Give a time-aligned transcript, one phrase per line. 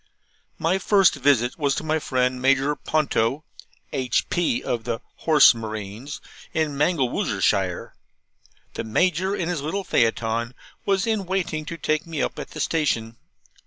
[0.57, 3.43] My first visit was to my friend Major Ponto
[3.93, 4.63] (H.P.
[4.63, 6.19] of the Horse Marines),
[6.55, 7.91] in Mangelwurzelshire.
[8.73, 10.55] The Major, in his little phaeton,
[10.87, 13.15] was in waiting to take me up at the station.